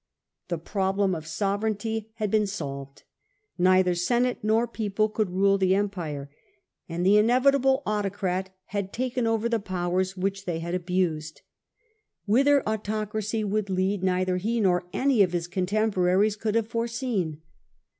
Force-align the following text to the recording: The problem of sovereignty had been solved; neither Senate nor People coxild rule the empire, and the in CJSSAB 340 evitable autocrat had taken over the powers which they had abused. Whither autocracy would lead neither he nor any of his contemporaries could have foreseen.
The 0.47 0.57
problem 0.57 1.13
of 1.13 1.27
sovereignty 1.27 2.09
had 2.15 2.31
been 2.31 2.47
solved; 2.47 3.03
neither 3.59 3.93
Senate 3.93 4.39
nor 4.41 4.67
People 4.67 5.07
coxild 5.11 5.29
rule 5.29 5.57
the 5.59 5.75
empire, 5.75 6.31
and 6.89 7.05
the 7.05 7.17
in 7.19 7.27
CJSSAB 7.27 7.43
340 7.43 7.57
evitable 7.67 7.83
autocrat 7.85 8.49
had 8.65 8.91
taken 8.91 9.27
over 9.27 9.47
the 9.47 9.59
powers 9.59 10.17
which 10.17 10.45
they 10.45 10.57
had 10.57 10.73
abused. 10.73 11.41
Whither 12.25 12.67
autocracy 12.67 13.43
would 13.43 13.69
lead 13.69 14.01
neither 14.01 14.37
he 14.37 14.59
nor 14.59 14.87
any 14.91 15.21
of 15.21 15.33
his 15.33 15.47
contemporaries 15.47 16.35
could 16.35 16.55
have 16.55 16.67
foreseen. 16.67 17.43